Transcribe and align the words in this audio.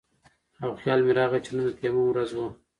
او 0.63 0.69
خيال 0.81 0.99
مې 1.05 1.13
راغے 1.19 1.39
چې 1.45 1.51
نن 1.55 1.65
د 1.67 1.71
تيمم 1.79 2.03
ورځ 2.09 2.29
وه 2.33 2.47